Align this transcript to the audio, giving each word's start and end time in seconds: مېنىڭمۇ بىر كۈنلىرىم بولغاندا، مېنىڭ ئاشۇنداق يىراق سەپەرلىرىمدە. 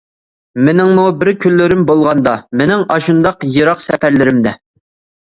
مېنىڭمۇ 0.69 1.03
بىر 1.25 1.31
كۈنلىرىم 1.43 1.85
بولغاندا، 1.91 2.35
مېنىڭ 2.63 2.89
ئاشۇنداق 2.97 3.49
يىراق 3.55 3.89
سەپەرلىرىمدە. 3.89 4.61